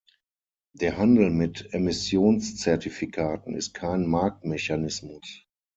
Der 0.73 0.97
Handel 0.97 1.29
mit 1.29 1.75
Emissionszertifikaten 1.75 3.53
ist 3.55 3.75
kein 3.75 4.07
Marktmechanismus. 4.07 5.43